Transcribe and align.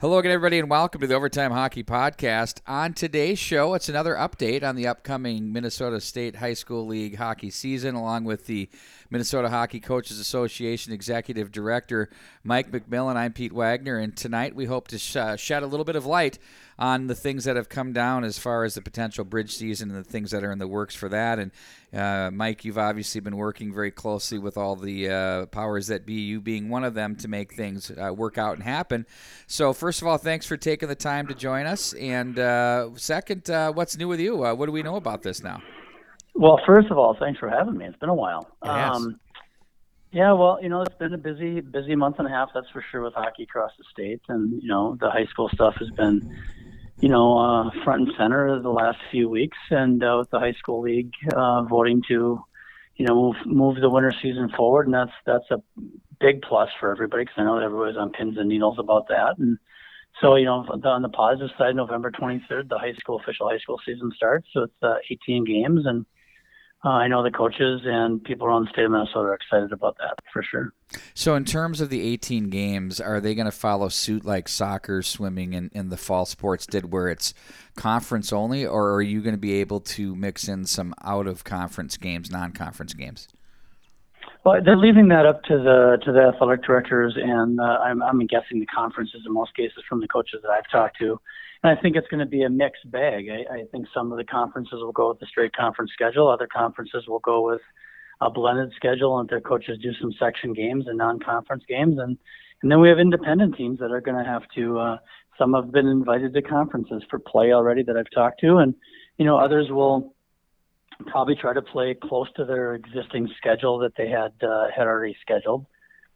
Hello 0.00 0.18
again, 0.18 0.32
everybody, 0.32 0.58
and 0.58 0.68
welcome 0.68 1.00
to 1.00 1.06
the 1.06 1.14
Overtime 1.14 1.52
Hockey 1.52 1.84
Podcast. 1.84 2.60
On 2.66 2.92
today's 2.92 3.38
show, 3.38 3.74
it's 3.74 3.88
another 3.88 4.16
update 4.16 4.64
on 4.64 4.74
the 4.74 4.88
upcoming 4.88 5.52
Minnesota 5.52 6.00
State 6.00 6.34
High 6.34 6.54
School 6.54 6.84
League 6.84 7.14
hockey 7.14 7.48
season, 7.48 7.94
along 7.94 8.24
with 8.24 8.46
the 8.46 8.68
Minnesota 9.08 9.48
Hockey 9.48 9.78
Coaches 9.78 10.18
Association 10.18 10.92
Executive 10.92 11.52
Director 11.52 12.10
Mike 12.42 12.72
McMillan. 12.72 13.14
I'm 13.14 13.32
Pete 13.32 13.52
Wagner, 13.52 13.98
and 13.98 14.16
tonight 14.16 14.56
we 14.56 14.64
hope 14.64 14.88
to 14.88 14.98
sh- 14.98 15.14
uh, 15.14 15.36
shed 15.36 15.62
a 15.62 15.66
little 15.68 15.84
bit 15.84 15.94
of 15.96 16.04
light 16.04 16.40
on 16.78 17.06
the 17.06 17.14
things 17.14 17.44
that 17.44 17.56
have 17.56 17.68
come 17.68 17.92
down 17.92 18.24
as 18.24 18.38
far 18.38 18.64
as 18.64 18.74
the 18.74 18.82
potential 18.82 19.24
bridge 19.24 19.54
season 19.54 19.90
and 19.90 20.04
the 20.04 20.08
things 20.08 20.30
that 20.30 20.42
are 20.44 20.52
in 20.52 20.58
the 20.58 20.66
works 20.66 20.94
for 20.94 21.08
that. 21.08 21.38
And 21.38 21.52
uh, 21.92 22.30
Mike, 22.32 22.64
you've 22.64 22.78
obviously 22.78 23.20
been 23.20 23.36
working 23.36 23.72
very 23.72 23.90
closely 23.90 24.38
with 24.38 24.56
all 24.56 24.76
the 24.76 25.10
uh, 25.10 25.46
powers 25.46 25.86
that 25.88 26.06
be, 26.06 26.14
you 26.14 26.40
being 26.40 26.68
one 26.68 26.84
of 26.84 26.94
them, 26.94 27.16
to 27.16 27.28
make 27.28 27.54
things 27.54 27.90
uh, 27.90 28.12
work 28.12 28.38
out 28.38 28.54
and 28.54 28.62
happen. 28.62 29.06
So, 29.46 29.72
first 29.72 30.02
of 30.02 30.08
all, 30.08 30.18
thanks 30.18 30.46
for 30.46 30.56
taking 30.56 30.88
the 30.88 30.94
time 30.94 31.26
to 31.28 31.34
join 31.34 31.66
us. 31.66 31.92
And 31.94 32.38
uh, 32.38 32.90
second, 32.96 33.48
uh, 33.50 33.72
what's 33.72 33.96
new 33.96 34.08
with 34.08 34.20
you? 34.20 34.36
what 34.36 34.66
do 34.66 34.72
we 34.72 34.82
know 34.82 34.96
about 34.96 35.22
this 35.22 35.42
now? 35.42 35.62
Well, 36.34 36.60
first 36.66 36.90
of 36.90 36.98
all, 36.98 37.16
thanks 37.18 37.38
for 37.38 37.48
having 37.48 37.76
me. 37.76 37.86
It's 37.86 37.98
been 37.98 38.08
a 38.08 38.14
while. 38.14 38.48
Yes. 38.64 38.96
Um, 38.96 39.20
yeah, 40.14 40.32
well, 40.32 40.58
you 40.62 40.68
know, 40.68 40.82
it's 40.82 40.94
been 40.94 41.12
a 41.12 41.18
busy, 41.18 41.60
busy 41.60 41.96
month 41.96 42.20
and 42.20 42.28
a 42.28 42.30
half. 42.30 42.50
That's 42.54 42.70
for 42.70 42.84
sure 42.92 43.02
with 43.02 43.14
hockey 43.14 43.42
across 43.42 43.72
the 43.76 43.84
state, 43.90 44.20
and 44.28 44.62
you 44.62 44.68
know, 44.68 44.96
the 45.00 45.10
high 45.10 45.26
school 45.26 45.48
stuff 45.52 45.74
has 45.80 45.90
been, 45.90 46.36
you 47.04 47.10
know, 47.10 47.36
uh, 47.36 47.70
front 47.84 48.08
and 48.08 48.12
center 48.16 48.58
the 48.62 48.70
last 48.70 48.96
few 49.10 49.28
weeks, 49.28 49.58
and 49.68 50.02
uh, 50.02 50.16
with 50.20 50.30
the 50.30 50.38
high 50.38 50.54
school 50.54 50.80
league 50.80 51.12
uh, 51.36 51.62
voting 51.64 52.00
to, 52.08 52.42
you 52.96 53.04
know, 53.06 53.14
move 53.14 53.36
move 53.44 53.76
the 53.82 53.90
winter 53.90 54.10
season 54.22 54.48
forward, 54.56 54.86
and 54.86 54.94
that's 54.94 55.12
that's 55.26 55.50
a 55.50 55.60
big 56.18 56.40
plus 56.40 56.70
for 56.80 56.90
everybody 56.90 57.24
because 57.24 57.34
I 57.36 57.44
know 57.44 57.58
everybody's 57.58 57.98
on 57.98 58.12
pins 58.12 58.38
and 58.38 58.48
needles 58.48 58.78
about 58.78 59.08
that, 59.08 59.34
and 59.38 59.58
so 60.22 60.36
you 60.36 60.46
know, 60.46 60.64
on 60.82 61.02
the 61.02 61.10
positive 61.10 61.50
side, 61.58 61.76
November 61.76 62.10
23rd, 62.10 62.70
the 62.70 62.78
high 62.78 62.94
school 62.94 63.20
official 63.20 63.50
high 63.50 63.58
school 63.58 63.78
season 63.84 64.10
starts, 64.16 64.48
so 64.54 64.62
it's 64.62 64.82
uh, 64.82 64.94
18 65.10 65.44
games 65.44 65.84
and 65.84 66.06
uh, 66.84 66.88
I 66.88 67.08
know 67.08 67.22
the 67.22 67.30
coaches 67.30 67.80
and 67.84 68.22
people 68.22 68.46
around 68.46 68.66
the 68.66 68.70
state 68.70 68.84
of 68.84 68.90
Minnesota 68.90 69.28
are 69.28 69.34
excited 69.34 69.72
about 69.72 69.96
that 69.98 70.18
for 70.32 70.42
sure. 70.42 70.72
So, 71.14 71.34
in 71.34 71.44
terms 71.44 71.80
of 71.80 71.88
the 71.88 72.02
18 72.02 72.50
games, 72.50 73.00
are 73.00 73.20
they 73.20 73.34
going 73.34 73.46
to 73.46 73.52
follow 73.52 73.88
suit 73.88 74.24
like 74.24 74.48
soccer, 74.48 75.02
swimming, 75.02 75.54
and, 75.54 75.70
and 75.74 75.90
the 75.90 75.96
fall 75.96 76.26
sports 76.26 76.66
did, 76.66 76.92
where 76.92 77.08
it's 77.08 77.32
conference 77.74 78.32
only, 78.32 78.66
or 78.66 78.92
are 78.92 79.02
you 79.02 79.22
going 79.22 79.34
to 79.34 79.40
be 79.40 79.54
able 79.54 79.80
to 79.80 80.14
mix 80.14 80.46
in 80.46 80.66
some 80.66 80.94
out 81.02 81.26
of 81.26 81.42
conference 81.42 81.96
games, 81.96 82.30
non 82.30 82.52
conference 82.52 82.92
games? 82.92 83.28
Well, 84.44 84.60
they're 84.62 84.76
leaving 84.76 85.08
that 85.08 85.24
up 85.24 85.42
to 85.44 85.56
the 85.56 85.96
to 86.04 86.12
the 86.12 86.30
athletic 86.34 86.64
directors, 86.64 87.16
and 87.16 87.58
uh, 87.58 87.78
I'm, 87.82 88.02
I'm 88.02 88.26
guessing 88.26 88.60
the 88.60 88.66
conferences 88.66 89.22
in 89.26 89.32
most 89.32 89.56
cases 89.56 89.82
from 89.88 90.00
the 90.00 90.08
coaches 90.08 90.40
that 90.42 90.50
I've 90.50 90.70
talked 90.70 90.98
to. 90.98 91.18
And 91.62 91.76
I 91.76 91.80
think 91.80 91.96
it's 91.96 92.06
going 92.08 92.20
to 92.20 92.26
be 92.26 92.42
a 92.42 92.50
mixed 92.50 92.90
bag. 92.90 93.28
I, 93.30 93.54
I 93.54 93.64
think 93.72 93.86
some 93.94 94.12
of 94.12 94.18
the 94.18 94.24
conferences 94.24 94.74
will 94.74 94.92
go 94.92 95.08
with 95.08 95.18
the 95.18 95.26
straight 95.26 95.56
conference 95.56 95.92
schedule. 95.94 96.28
Other 96.28 96.46
conferences 96.46 97.04
will 97.08 97.20
go 97.20 97.46
with 97.46 97.62
a 98.20 98.28
blended 98.28 98.70
schedule, 98.76 99.18
and 99.18 99.26
their 99.30 99.40
coaches 99.40 99.78
do 99.82 99.92
some 99.98 100.12
section 100.18 100.52
games 100.52 100.84
and 100.88 100.98
non-conference 100.98 101.64
games. 101.66 101.96
And 101.98 102.18
and 102.60 102.70
then 102.70 102.80
we 102.80 102.90
have 102.90 102.98
independent 102.98 103.56
teams 103.56 103.78
that 103.78 103.92
are 103.92 104.02
going 104.02 104.22
to 104.22 104.30
have 104.30 104.42
to. 104.56 104.78
Uh, 104.78 104.96
some 105.38 105.54
have 105.54 105.72
been 105.72 105.86
invited 105.86 106.34
to 106.34 106.42
conferences 106.42 107.02
for 107.08 107.18
play 107.18 107.52
already 107.52 107.82
that 107.82 107.96
I've 107.96 108.10
talked 108.14 108.40
to, 108.40 108.58
and 108.58 108.74
you 109.16 109.24
know 109.24 109.38
others 109.38 109.68
will 109.70 110.13
probably 111.06 111.34
try 111.34 111.52
to 111.52 111.62
play 111.62 111.94
close 111.94 112.28
to 112.36 112.44
their 112.44 112.74
existing 112.74 113.28
schedule 113.36 113.78
that 113.78 113.92
they 113.96 114.08
had 114.08 114.32
uh, 114.42 114.66
had 114.74 114.86
already 114.86 115.16
scheduled. 115.20 115.66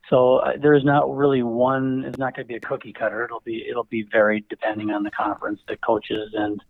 So 0.09 0.37
uh, 0.37 0.53
there 0.61 0.75
is 0.75 0.85
not 0.85 1.15
really 1.15 1.43
one. 1.43 2.05
It's 2.07 2.19
not 2.19 2.35
going 2.35 2.47
to 2.47 2.49
be 2.49 2.57
a 2.57 2.61
cookie 2.61 2.93
cutter. 2.93 3.25
It'll 3.25 3.41
be 3.41 3.67
it'll 3.69 3.85
be 3.85 4.03
varied 4.11 4.49
depending 4.49 4.91
on 4.91 5.03
the 5.03 5.11
conference, 5.11 5.61
the 5.69 5.77
coaches, 5.77 6.31
and 6.35 6.63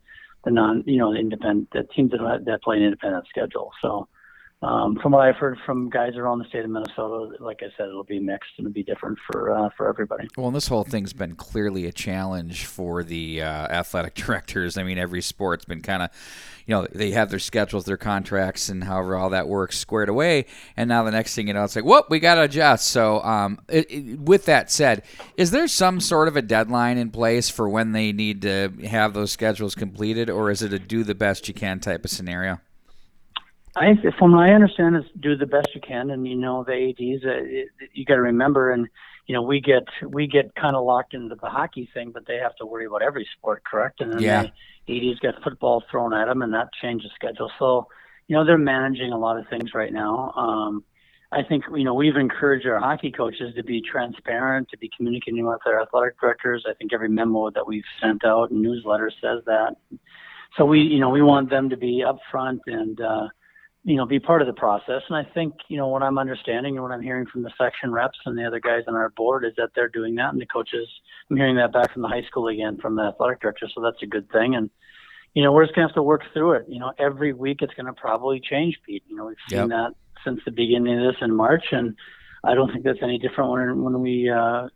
the 0.44 0.50
non 0.50 0.82
you 0.86 0.98
know 0.98 1.12
the 1.12 1.18
independent 1.18 1.68
the 1.72 1.84
teams 1.94 2.10
that 2.10 2.44
that 2.46 2.62
play 2.62 2.76
an 2.76 2.82
independent 2.82 3.26
schedule. 3.28 3.72
So 3.80 4.08
um, 4.60 4.98
from 5.00 5.12
what 5.12 5.20
I've 5.20 5.36
heard 5.36 5.56
from 5.64 5.88
guys 5.88 6.16
around 6.16 6.40
the 6.40 6.44
state 6.46 6.64
of 6.64 6.70
Minnesota, 6.70 7.36
like 7.38 7.60
I 7.62 7.66
said, 7.76 7.88
it'll 7.88 8.02
be 8.02 8.18
mixed 8.18 8.50
and 8.58 8.66
it'll 8.66 8.74
be 8.74 8.82
different 8.82 9.16
for 9.30 9.56
uh, 9.56 9.68
for 9.76 9.88
everybody. 9.88 10.26
Well, 10.36 10.48
and 10.48 10.56
this 10.56 10.66
whole 10.66 10.82
thing's 10.82 11.12
been 11.12 11.36
clearly 11.36 11.86
a 11.86 11.92
challenge 11.92 12.66
for 12.66 13.04
the 13.04 13.42
uh, 13.42 13.46
athletic 13.46 14.14
directors. 14.16 14.76
I 14.76 14.82
mean, 14.82 14.98
every 14.98 15.22
sport's 15.22 15.64
been 15.64 15.80
kind 15.80 16.02
of, 16.02 16.10
you 16.66 16.74
know, 16.74 16.88
they 16.90 17.12
have 17.12 17.30
their 17.30 17.38
schedules, 17.38 17.84
their 17.84 17.96
contracts, 17.96 18.68
and 18.68 18.82
however 18.82 19.14
all 19.14 19.30
that 19.30 19.46
works 19.46 19.78
squared 19.78 20.08
away. 20.08 20.46
And 20.76 20.88
now 20.88 21.04
the 21.04 21.12
next 21.12 21.36
thing 21.36 21.46
you 21.46 21.54
know, 21.54 21.62
it's 21.62 21.76
like, 21.76 21.84
whoop, 21.84 22.10
we 22.10 22.18
got 22.18 22.34
to 22.34 22.42
adjust. 22.42 22.88
So, 22.88 23.22
um, 23.22 23.60
it, 23.68 23.88
it, 23.88 24.18
with 24.18 24.46
that 24.46 24.72
said, 24.72 25.04
is 25.36 25.52
there 25.52 25.68
some 25.68 26.00
sort 26.00 26.26
of 26.26 26.36
a 26.36 26.42
deadline 26.42 26.98
in 26.98 27.10
place 27.12 27.48
for 27.48 27.68
when 27.68 27.92
they 27.92 28.10
need 28.10 28.42
to 28.42 28.72
have 28.88 29.14
those 29.14 29.30
schedules 29.30 29.76
completed, 29.76 30.28
or 30.28 30.50
is 30.50 30.62
it 30.62 30.72
a 30.72 30.80
do 30.80 31.04
the 31.04 31.14
best 31.14 31.46
you 31.46 31.54
can 31.54 31.78
type 31.78 32.04
of 32.04 32.10
scenario? 32.10 32.58
I, 33.80 33.94
from 34.18 34.32
what 34.32 34.48
I 34.48 34.52
understand, 34.52 34.96
is 34.96 35.04
do 35.20 35.36
the 35.36 35.46
best 35.46 35.68
you 35.74 35.80
can, 35.80 36.10
and 36.10 36.26
you 36.26 36.36
know 36.36 36.64
the 36.64 36.72
ads. 36.72 37.24
Uh, 37.24 37.30
it, 37.44 37.68
you 37.92 38.04
got 38.04 38.14
to 38.14 38.22
remember, 38.22 38.72
and 38.72 38.88
you 39.26 39.34
know 39.34 39.42
we 39.42 39.60
get 39.60 39.84
we 40.06 40.26
get 40.26 40.54
kind 40.54 40.76
of 40.76 40.84
locked 40.84 41.14
into 41.14 41.34
the 41.34 41.48
hockey 41.48 41.88
thing, 41.94 42.10
but 42.10 42.26
they 42.26 42.36
have 42.36 42.54
to 42.56 42.66
worry 42.66 42.86
about 42.86 43.02
every 43.02 43.28
sport, 43.36 43.62
correct? 43.64 44.00
And 44.00 44.12
then 44.12 44.20
yeah. 44.20 44.46
the 44.86 45.10
ads 45.10 45.20
get 45.20 45.42
football 45.42 45.84
thrown 45.90 46.12
at 46.12 46.26
them, 46.26 46.42
and 46.42 46.52
that 46.54 46.68
changes 46.80 47.10
schedule. 47.14 47.50
So 47.58 47.86
you 48.26 48.36
know 48.36 48.44
they're 48.44 48.58
managing 48.58 49.12
a 49.12 49.18
lot 49.18 49.38
of 49.38 49.48
things 49.48 49.74
right 49.74 49.92
now. 49.92 50.32
Um, 50.36 50.84
I 51.30 51.42
think 51.42 51.64
you 51.74 51.84
know 51.84 51.94
we've 51.94 52.16
encouraged 52.16 52.66
our 52.66 52.80
hockey 52.80 53.12
coaches 53.12 53.54
to 53.54 53.62
be 53.62 53.80
transparent, 53.80 54.68
to 54.70 54.78
be 54.78 54.90
communicating 54.96 55.46
with 55.46 55.60
their 55.64 55.80
athletic 55.80 56.20
directors. 56.20 56.64
I 56.68 56.74
think 56.74 56.92
every 56.92 57.08
memo 57.08 57.50
that 57.50 57.66
we've 57.66 57.84
sent 58.00 58.24
out 58.24 58.50
and 58.50 58.62
newsletter 58.62 59.10
says 59.20 59.42
that. 59.46 59.76
So 60.56 60.64
we 60.64 60.80
you 60.80 60.98
know 60.98 61.10
we 61.10 61.22
want 61.22 61.50
them 61.50 61.70
to 61.70 61.76
be 61.76 62.04
upfront 62.04 62.60
and. 62.66 63.00
uh 63.00 63.28
you 63.88 63.96
know, 63.96 64.04
be 64.04 64.20
part 64.20 64.42
of 64.42 64.46
the 64.46 64.52
process. 64.52 65.00
And 65.08 65.16
I 65.16 65.24
think, 65.32 65.54
you 65.68 65.78
know, 65.78 65.88
what 65.88 66.02
I'm 66.02 66.18
understanding 66.18 66.74
and 66.74 66.82
what 66.82 66.92
I'm 66.92 67.00
hearing 67.00 67.24
from 67.24 67.42
the 67.42 67.50
section 67.56 67.90
reps 67.90 68.18
and 68.26 68.36
the 68.36 68.44
other 68.44 68.60
guys 68.60 68.82
on 68.86 68.94
our 68.94 69.08
board 69.08 69.46
is 69.46 69.52
that 69.56 69.70
they're 69.74 69.88
doing 69.88 70.14
that. 70.16 70.30
And 70.30 70.38
the 70.38 70.44
coaches, 70.44 70.86
I'm 71.30 71.38
hearing 71.38 71.56
that 71.56 71.72
back 71.72 71.94
from 71.94 72.02
the 72.02 72.08
high 72.08 72.22
school 72.24 72.48
again 72.48 72.76
from 72.76 72.96
the 72.96 73.04
athletic 73.04 73.40
director. 73.40 73.66
So 73.74 73.80
that's 73.80 74.02
a 74.02 74.06
good 74.06 74.30
thing. 74.30 74.54
And, 74.54 74.68
you 75.32 75.42
know, 75.42 75.52
we're 75.52 75.64
just 75.64 75.74
going 75.74 75.86
to 75.86 75.88
have 75.88 75.94
to 75.94 76.02
work 76.02 76.20
through 76.34 76.52
it. 76.52 76.66
You 76.68 76.80
know, 76.80 76.92
every 76.98 77.32
week 77.32 77.62
it's 77.62 77.72
going 77.72 77.86
to 77.86 77.94
probably 77.94 78.40
change, 78.40 78.78
Pete. 78.84 79.04
You 79.08 79.16
know, 79.16 79.24
we've 79.24 79.36
seen 79.48 79.58
yep. 79.58 79.68
that 79.68 79.94
since 80.22 80.40
the 80.44 80.50
beginning 80.50 80.98
of 80.98 81.10
this 81.10 81.22
in 81.22 81.34
March. 81.34 81.64
And, 81.72 81.96
I 82.44 82.54
don't 82.54 82.70
think 82.72 82.84
that's 82.84 83.02
any 83.02 83.18
different 83.18 83.50
when 83.50 83.82
when 83.82 84.00
we 84.00 84.30
uh, 84.30 84.68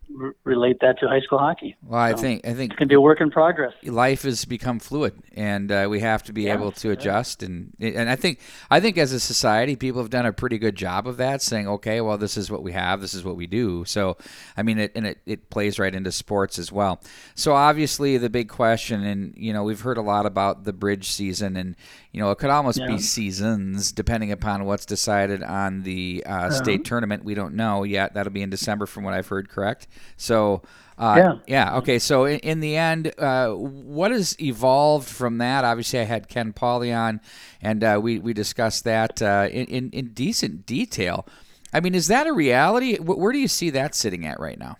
relate 0.43 0.77
that 0.81 0.99
to 0.99 1.07
high 1.07 1.21
school 1.21 1.39
hockey. 1.39 1.75
Well, 1.81 1.99
I 1.99 2.13
think 2.13 2.45
I 2.45 2.53
think 2.53 2.73
it 2.73 2.77
can 2.77 2.87
be 2.87 2.95
a 2.95 3.01
work 3.01 3.21
in 3.21 3.31
progress. 3.31 3.73
Life 3.83 4.23
has 4.23 4.43
become 4.45 4.79
fluid, 4.79 5.13
and 5.33 5.71
uh, 5.71 5.87
we 5.89 6.01
have 6.01 6.23
to 6.23 6.33
be 6.33 6.43
yeah, 6.43 6.53
able 6.53 6.71
to 6.73 6.91
adjust. 6.91 7.41
And 7.41 7.73
and 7.79 8.09
I 8.09 8.15
think 8.15 8.39
I 8.69 8.79
think 8.79 8.97
as 8.97 9.13
a 9.13 9.19
society, 9.19 9.75
people 9.75 10.01
have 10.01 10.09
done 10.09 10.25
a 10.25 10.33
pretty 10.33 10.57
good 10.57 10.75
job 10.75 11.07
of 11.07 11.17
that, 11.17 11.41
saying, 11.41 11.67
okay, 11.67 12.01
well, 12.01 12.17
this 12.17 12.35
is 12.35 12.51
what 12.51 12.63
we 12.63 12.73
have, 12.73 12.99
this 12.99 13.13
is 13.13 13.23
what 13.23 13.37
we 13.37 13.47
do. 13.47 13.85
So, 13.85 14.17
I 14.57 14.63
mean, 14.63 14.79
it 14.79 14.91
and 14.95 15.07
it, 15.07 15.19
it 15.25 15.49
plays 15.49 15.79
right 15.79 15.93
into 15.93 16.11
sports 16.11 16.59
as 16.59 16.71
well. 16.71 17.01
So 17.35 17.53
obviously, 17.53 18.17
the 18.17 18.29
big 18.29 18.49
question, 18.49 19.03
and 19.03 19.33
you 19.37 19.53
know, 19.53 19.63
we've 19.63 19.81
heard 19.81 19.97
a 19.97 20.01
lot 20.01 20.25
about 20.25 20.65
the 20.65 20.73
bridge 20.73 21.09
season, 21.11 21.55
and 21.55 21.75
you 22.11 22.19
know, 22.19 22.29
it 22.31 22.37
could 22.37 22.49
almost 22.49 22.79
yeah. 22.79 22.87
be 22.87 22.99
seasons 22.99 23.91
depending 23.91 24.31
upon 24.31 24.65
what's 24.65 24.85
decided 24.85 25.41
on 25.43 25.83
the 25.83 26.23
uh, 26.25 26.29
uh-huh. 26.29 26.51
state 26.51 26.85
tournament. 26.85 27.23
We 27.23 27.33
don't 27.33 27.52
know 27.53 27.83
yet. 27.83 28.13
That'll 28.13 28.33
be 28.33 28.41
in 28.41 28.49
December, 28.49 28.85
from 28.85 29.03
what 29.03 29.13
I've 29.13 29.27
heard. 29.27 29.49
Correct. 29.49 29.87
So. 30.17 30.61
Uh, 30.95 31.15
yeah. 31.17 31.33
Yeah. 31.47 31.77
Okay. 31.77 31.97
So 31.97 32.25
in, 32.25 32.37
in 32.39 32.59
the 32.59 32.75
end, 32.75 33.13
uh, 33.17 33.49
what 33.49 34.11
has 34.11 34.39
evolved 34.39 35.07
from 35.07 35.39
that? 35.39 35.65
Obviously, 35.65 35.99
I 35.99 36.03
had 36.03 36.29
Ken 36.29 36.53
Pauley 36.53 36.95
on, 36.95 37.19
and 37.63 37.83
uh, 37.83 37.99
we 38.01 38.19
we 38.19 38.31
discussed 38.31 38.83
that 38.83 39.19
uh, 39.19 39.49
in, 39.51 39.65
in, 39.65 39.89
in 39.89 40.09
decent 40.09 40.67
detail. 40.67 41.25
I 41.73 41.79
mean, 41.79 41.95
is 41.95 42.07
that 42.09 42.27
a 42.27 42.31
reality? 42.31 42.97
Where 42.97 43.31
do 43.31 43.39
you 43.39 43.47
see 43.47 43.71
that 43.71 43.95
sitting 43.95 44.23
at 44.27 44.39
right 44.39 44.59
now? 44.59 44.77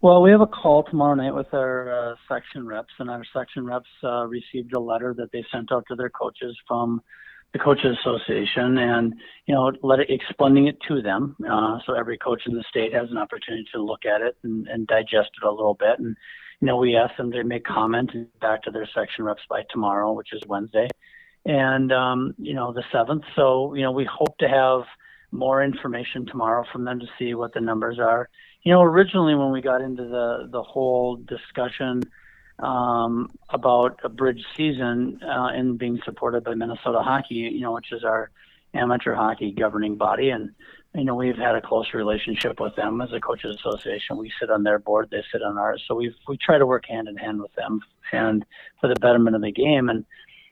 Well, 0.00 0.20
we 0.20 0.32
have 0.32 0.40
a 0.40 0.46
call 0.48 0.82
tomorrow 0.82 1.14
night 1.14 1.34
with 1.34 1.54
our 1.54 2.10
uh, 2.10 2.14
section 2.28 2.66
reps, 2.66 2.92
and 2.98 3.08
our 3.08 3.22
section 3.32 3.66
reps 3.66 3.88
uh, 4.02 4.26
received 4.26 4.74
a 4.74 4.80
letter 4.80 5.14
that 5.16 5.30
they 5.32 5.44
sent 5.52 5.70
out 5.70 5.84
to 5.88 5.94
their 5.94 6.10
coaches 6.10 6.56
from 6.66 7.02
the 7.52 7.58
coaches 7.58 7.96
association, 8.00 8.78
and 8.78 9.14
you 9.46 9.54
know, 9.54 9.72
let 9.82 10.00
it 10.00 10.10
explaining 10.10 10.66
it 10.66 10.78
to 10.88 11.00
them. 11.02 11.36
Uh, 11.50 11.78
so 11.86 11.94
every 11.94 12.18
coach 12.18 12.42
in 12.46 12.54
the 12.54 12.64
state 12.68 12.92
has 12.92 13.10
an 13.10 13.18
opportunity 13.18 13.66
to 13.72 13.82
look 13.82 14.04
at 14.04 14.20
it 14.20 14.36
and, 14.42 14.66
and 14.68 14.86
digest 14.86 15.30
it 15.40 15.46
a 15.46 15.50
little 15.50 15.74
bit. 15.74 15.98
And 15.98 16.16
you 16.60 16.66
know, 16.66 16.76
we 16.76 16.96
ask 16.96 17.16
them 17.16 17.30
to 17.32 17.44
make 17.44 17.64
comment 17.64 18.10
back 18.40 18.62
to 18.64 18.70
their 18.70 18.88
section 18.94 19.24
reps 19.24 19.42
by 19.48 19.62
tomorrow, 19.70 20.12
which 20.12 20.32
is 20.32 20.42
Wednesday, 20.46 20.88
and 21.46 21.92
um, 21.92 22.34
you 22.38 22.54
know, 22.54 22.72
the 22.72 22.84
seventh. 22.92 23.24
So 23.34 23.74
you 23.74 23.82
know, 23.82 23.92
we 23.92 24.04
hope 24.04 24.36
to 24.38 24.48
have 24.48 24.82
more 25.30 25.62
information 25.62 26.26
tomorrow 26.26 26.64
from 26.72 26.84
them 26.84 27.00
to 27.00 27.06
see 27.18 27.34
what 27.34 27.52
the 27.52 27.60
numbers 27.60 27.98
are 27.98 28.28
you 28.62 28.72
know, 28.72 28.82
originally 28.82 29.34
when 29.34 29.50
we 29.52 29.62
got 29.62 29.80
into 29.80 30.04
the 30.04 30.48
the 30.50 30.62
whole 30.62 31.16
discussion 31.16 32.02
um, 32.58 33.30
about 33.50 34.00
a 34.04 34.08
bridge 34.08 34.44
season 34.56 35.20
uh, 35.22 35.48
and 35.52 35.78
being 35.78 36.00
supported 36.04 36.44
by 36.44 36.54
Minnesota 36.54 37.00
Hockey, 37.00 37.34
you 37.34 37.60
know, 37.60 37.72
which 37.72 37.92
is 37.92 38.04
our 38.04 38.30
amateur 38.74 39.14
hockey 39.14 39.52
governing 39.52 39.96
body, 39.96 40.30
and 40.30 40.50
you 40.94 41.04
know, 41.04 41.14
we've 41.14 41.36
had 41.36 41.54
a 41.54 41.60
close 41.60 41.92
relationship 41.92 42.58
with 42.60 42.74
them 42.74 43.00
as 43.00 43.12
a 43.12 43.20
coaches 43.20 43.56
association. 43.56 44.16
We 44.16 44.32
sit 44.40 44.50
on 44.50 44.62
their 44.62 44.78
board, 44.78 45.08
they 45.10 45.22
sit 45.30 45.42
on 45.42 45.58
ours. 45.58 45.84
So 45.86 45.94
we 45.94 46.14
we 46.26 46.36
try 46.38 46.58
to 46.58 46.66
work 46.66 46.86
hand 46.88 47.08
in 47.08 47.16
hand 47.16 47.40
with 47.40 47.54
them 47.54 47.80
and 48.12 48.44
for 48.80 48.88
the 48.88 48.96
betterment 48.96 49.36
of 49.36 49.42
the 49.42 49.52
game. 49.52 49.90
And 49.90 50.04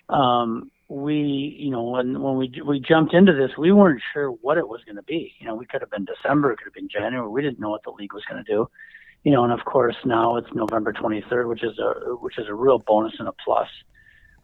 um, 0.09 0.71
we, 0.89 1.57
you 1.59 1.71
know, 1.71 1.83
when 1.85 2.23
when 2.23 2.37
we 2.37 2.63
we 2.65 2.81
jumped 2.81 3.15
into 3.15 3.33
this, 3.33 3.57
we 3.57 3.73
weren't 3.73 4.03
sure 4.13 4.31
what 4.31 4.59
it 4.59 4.69
was 4.69 4.85
going 4.85 4.97
to 4.97 5.03
be. 5.03 5.33
You 5.39 5.47
know, 5.47 5.55
we 5.55 5.67
could 5.67 5.81
have 5.81 5.91
been 5.91 6.05
December, 6.05 6.53
it 6.53 6.59
could 6.59 6.67
have 6.67 6.75
been 6.75 6.89
January. 6.89 7.29
We 7.29 7.43
didn't 7.43 7.59
know 7.59 7.71
what 7.71 7.83
the 7.83 7.91
league 7.91 8.13
was 8.13 8.25
going 8.29 8.45
to 8.45 8.53
do. 8.53 8.69
You 9.27 9.33
know, 9.33 9.43
and 9.43 9.53
of 9.53 9.65
course 9.65 9.97
now 10.05 10.37
it's 10.37 10.47
November 10.55 10.93
23rd, 10.93 11.49
which 11.49 11.65
is 11.65 11.77
a 11.81 12.15
which 12.15 12.39
is 12.39 12.47
a 12.49 12.55
real 12.55 12.79
bonus 12.79 13.13
and 13.19 13.27
a 13.27 13.33
plus. 13.45 13.67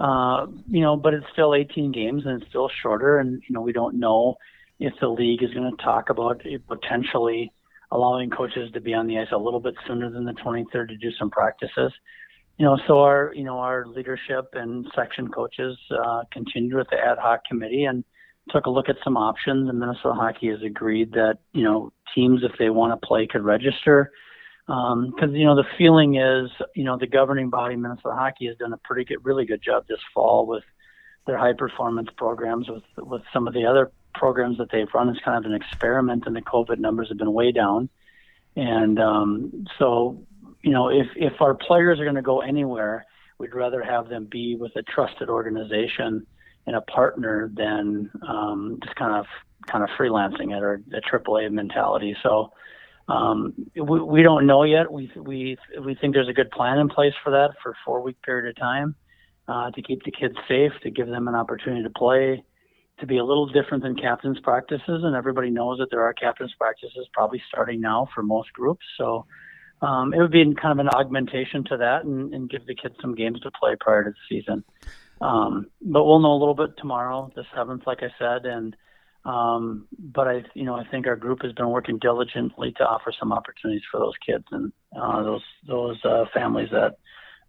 Uh, 0.00 0.46
you 0.68 0.80
know, 0.80 0.96
but 0.96 1.14
it's 1.14 1.26
still 1.32 1.54
18 1.54 1.92
games 1.92 2.24
and 2.26 2.42
it's 2.42 2.50
still 2.50 2.68
shorter, 2.82 3.20
and 3.20 3.40
you 3.48 3.54
know 3.54 3.60
we 3.60 3.72
don't 3.72 4.00
know 4.00 4.34
if 4.80 4.92
the 5.00 5.06
league 5.06 5.40
is 5.40 5.54
going 5.54 5.70
to 5.70 5.84
talk 5.84 6.10
about 6.10 6.42
potentially 6.66 7.52
allowing 7.92 8.28
coaches 8.28 8.72
to 8.72 8.80
be 8.80 8.92
on 8.92 9.06
the 9.06 9.20
ice 9.20 9.28
a 9.30 9.38
little 9.38 9.60
bit 9.60 9.74
sooner 9.86 10.10
than 10.10 10.24
the 10.24 10.32
23rd 10.32 10.88
to 10.88 10.96
do 10.96 11.12
some 11.16 11.30
practices. 11.30 11.92
You 12.58 12.66
know, 12.66 12.76
so 12.88 12.98
our 12.98 13.32
you 13.36 13.44
know 13.44 13.58
our 13.58 13.86
leadership 13.86 14.48
and 14.54 14.84
section 14.96 15.28
coaches 15.28 15.78
uh, 15.96 16.22
continued 16.32 16.74
with 16.74 16.88
the 16.90 16.98
ad 16.98 17.18
hoc 17.20 17.44
committee 17.48 17.84
and 17.84 18.02
took 18.50 18.66
a 18.66 18.70
look 18.70 18.88
at 18.88 18.96
some 19.04 19.16
options. 19.16 19.68
And 19.68 19.78
Minnesota 19.78 20.14
Hockey 20.14 20.48
has 20.48 20.60
agreed 20.64 21.12
that 21.12 21.38
you 21.52 21.62
know 21.62 21.92
teams, 22.16 22.40
if 22.42 22.58
they 22.58 22.70
want 22.70 23.00
to 23.00 23.06
play, 23.06 23.28
could 23.28 23.44
register. 23.44 24.10
Because 24.66 25.28
um, 25.28 25.34
you 25.34 25.44
know 25.44 25.56
the 25.56 25.66
feeling 25.76 26.14
is, 26.14 26.50
you 26.74 26.84
know, 26.84 26.96
the 26.96 27.06
governing 27.06 27.50
body, 27.50 27.74
Minnesota 27.74 28.14
Hockey, 28.14 28.46
has 28.46 28.56
done 28.58 28.72
a 28.72 28.76
pretty 28.78 29.04
good, 29.04 29.24
really 29.24 29.44
good 29.44 29.60
job 29.60 29.86
this 29.88 29.98
fall 30.14 30.46
with 30.46 30.62
their 31.26 31.36
high 31.36 31.52
performance 31.52 32.08
programs, 32.16 32.68
with 32.68 32.84
with 32.98 33.22
some 33.32 33.48
of 33.48 33.54
the 33.54 33.66
other 33.66 33.90
programs 34.14 34.58
that 34.58 34.70
they've 34.70 34.88
run 34.94 35.08
as 35.08 35.16
kind 35.24 35.44
of 35.44 35.50
an 35.50 35.56
experiment, 35.56 36.24
and 36.26 36.36
the 36.36 36.42
COVID 36.42 36.78
numbers 36.78 37.08
have 37.08 37.18
been 37.18 37.32
way 37.32 37.50
down. 37.50 37.88
And 38.54 39.00
um, 39.00 39.66
so, 39.78 40.22
you 40.62 40.70
know, 40.70 40.88
if 40.88 41.08
if 41.16 41.40
our 41.40 41.54
players 41.54 41.98
are 41.98 42.04
going 42.04 42.16
to 42.16 42.22
go 42.22 42.40
anywhere, 42.40 43.04
we'd 43.38 43.54
rather 43.54 43.82
have 43.82 44.08
them 44.08 44.28
be 44.30 44.54
with 44.54 44.76
a 44.76 44.82
trusted 44.82 45.28
organization 45.28 46.24
and 46.66 46.76
a 46.76 46.82
partner 46.82 47.50
than 47.52 48.10
um, 48.28 48.78
just 48.84 48.94
kind 48.94 49.16
of 49.16 49.26
kind 49.66 49.82
of 49.82 49.90
freelancing 49.98 50.56
it 50.56 50.62
or 50.62 50.80
a 50.94 51.00
AAA 51.00 51.50
mentality. 51.50 52.16
So. 52.22 52.52
Um, 53.08 53.54
we, 53.74 54.00
we 54.00 54.22
don't 54.22 54.46
know 54.46 54.64
yet. 54.64 54.90
We 54.92 55.10
we 55.16 55.56
we 55.84 55.94
think 55.94 56.14
there's 56.14 56.28
a 56.28 56.32
good 56.32 56.50
plan 56.50 56.78
in 56.78 56.88
place 56.88 57.14
for 57.22 57.30
that 57.30 57.50
for 57.62 57.72
a 57.72 57.74
four 57.84 58.00
week 58.00 58.20
period 58.22 58.48
of 58.48 58.56
time 58.56 58.94
uh, 59.48 59.70
to 59.72 59.82
keep 59.82 60.02
the 60.04 60.12
kids 60.12 60.34
safe, 60.48 60.72
to 60.82 60.90
give 60.90 61.08
them 61.08 61.28
an 61.28 61.34
opportunity 61.34 61.82
to 61.82 61.90
play, 61.90 62.44
to 63.00 63.06
be 63.06 63.18
a 63.18 63.24
little 63.24 63.46
different 63.46 63.82
than 63.82 63.96
captain's 63.96 64.38
practices, 64.40 65.02
and 65.04 65.16
everybody 65.16 65.50
knows 65.50 65.78
that 65.78 65.88
there 65.90 66.02
are 66.02 66.14
captain's 66.14 66.54
practices 66.58 67.08
probably 67.12 67.42
starting 67.48 67.80
now 67.80 68.08
for 68.14 68.22
most 68.22 68.52
groups. 68.52 68.84
So 68.96 69.26
um, 69.82 70.14
it 70.14 70.20
would 70.20 70.30
be 70.30 70.44
kind 70.54 70.78
of 70.78 70.86
an 70.86 70.88
augmentation 70.90 71.64
to 71.64 71.76
that 71.78 72.04
and, 72.04 72.32
and, 72.32 72.48
give 72.48 72.64
the 72.66 72.74
kids 72.74 72.94
some 73.00 73.16
games 73.16 73.40
to 73.40 73.50
play 73.50 73.74
prior 73.80 74.04
to 74.04 74.10
the 74.10 74.16
season. 74.28 74.62
Um, 75.20 75.66
but 75.80 76.04
we'll 76.04 76.20
know 76.20 76.34
a 76.34 76.38
little 76.38 76.54
bit 76.54 76.76
tomorrow, 76.78 77.32
the 77.34 77.44
seventh, 77.54 77.82
like 77.84 78.02
I 78.02 78.10
said, 78.16 78.46
and 78.46 78.76
um, 79.24 79.86
but 79.98 80.26
I, 80.26 80.42
you 80.54 80.64
know, 80.64 80.74
I 80.74 80.84
think 80.84 81.06
our 81.06 81.16
group 81.16 81.42
has 81.42 81.52
been 81.52 81.68
working 81.68 81.98
diligently 81.98 82.72
to 82.78 82.84
offer 82.84 83.12
some 83.18 83.32
opportunities 83.32 83.82
for 83.90 84.00
those 84.00 84.14
kids 84.24 84.44
and 84.50 84.72
uh, 85.00 85.22
those 85.22 85.42
those 85.66 86.04
uh, 86.04 86.24
families 86.34 86.68
that 86.72 86.96